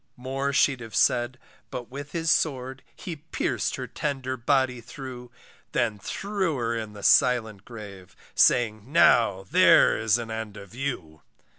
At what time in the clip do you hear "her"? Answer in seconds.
3.75-3.85, 6.57-6.75